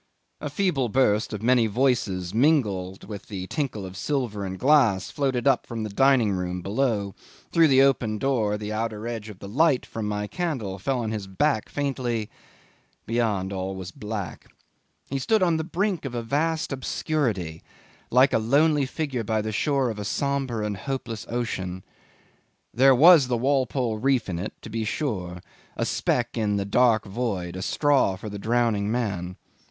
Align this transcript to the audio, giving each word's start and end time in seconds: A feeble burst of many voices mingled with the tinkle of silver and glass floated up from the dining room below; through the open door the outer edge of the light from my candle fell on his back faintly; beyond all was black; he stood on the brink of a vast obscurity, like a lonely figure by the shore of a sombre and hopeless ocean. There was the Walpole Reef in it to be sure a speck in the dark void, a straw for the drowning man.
A 0.39 0.49
feeble 0.49 0.89
burst 0.89 1.31
of 1.31 1.43
many 1.43 1.67
voices 1.67 2.33
mingled 2.33 3.03
with 3.03 3.27
the 3.27 3.45
tinkle 3.45 3.85
of 3.85 3.95
silver 3.95 4.43
and 4.43 4.57
glass 4.57 5.11
floated 5.11 5.47
up 5.47 5.67
from 5.67 5.83
the 5.83 5.91
dining 5.91 6.31
room 6.31 6.63
below; 6.63 7.13
through 7.51 7.67
the 7.67 7.83
open 7.83 8.17
door 8.17 8.57
the 8.57 8.73
outer 8.73 9.07
edge 9.07 9.29
of 9.29 9.37
the 9.37 9.47
light 9.47 9.85
from 9.85 10.07
my 10.07 10.25
candle 10.25 10.79
fell 10.79 10.97
on 11.01 11.11
his 11.11 11.27
back 11.27 11.69
faintly; 11.69 12.31
beyond 13.05 13.53
all 13.53 13.75
was 13.75 13.91
black; 13.91 14.47
he 15.11 15.19
stood 15.19 15.43
on 15.43 15.57
the 15.57 15.63
brink 15.63 16.03
of 16.03 16.15
a 16.15 16.23
vast 16.23 16.73
obscurity, 16.73 17.61
like 18.09 18.33
a 18.33 18.39
lonely 18.39 18.87
figure 18.87 19.23
by 19.23 19.39
the 19.39 19.51
shore 19.51 19.91
of 19.91 19.99
a 19.99 20.03
sombre 20.03 20.65
and 20.65 20.77
hopeless 20.77 21.27
ocean. 21.29 21.83
There 22.73 22.95
was 22.95 23.27
the 23.27 23.37
Walpole 23.37 23.99
Reef 23.99 24.27
in 24.29 24.39
it 24.39 24.53
to 24.63 24.69
be 24.71 24.83
sure 24.83 25.41
a 25.77 25.85
speck 25.85 26.39
in 26.39 26.55
the 26.55 26.65
dark 26.65 27.05
void, 27.05 27.55
a 27.55 27.61
straw 27.61 28.15
for 28.15 28.29
the 28.29 28.39
drowning 28.39 28.91
man. 28.91 29.37